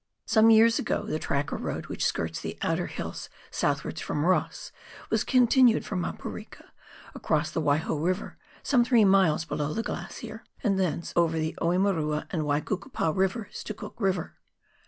Some 0.25 0.49
years 0.49 0.79
ago 0.79 1.05
the 1.05 1.19
track 1.19 1.53
or 1.53 1.57
road 1.57 1.85
which 1.85 2.03
skirts 2.03 2.39
the 2.41 2.57
outer 2.63 2.87
hills 2.87 3.29
south 3.51 3.83
wards 3.85 4.01
from 4.01 4.25
Ross, 4.25 4.71
was 5.11 5.23
continued 5.23 5.85
from 5.85 6.01
Maporika, 6.01 6.71
across 7.13 7.51
the 7.51 7.61
Waiho 7.61 8.03
River, 8.03 8.39
some 8.63 8.83
three 8.83 9.05
miles 9.05 9.45
below 9.45 9.75
the 9.75 9.83
glacier, 9.83 10.43
and 10.63 10.79
thence 10.79 11.13
over 11.15 11.37
the 11.37 11.55
Oemerua 11.61 12.25
and 12.31 12.41
Waikukupa 12.45 13.15
Rivers 13.15 13.63
to 13.63 13.75
Cook 13.75 14.01
River. 14.01 14.37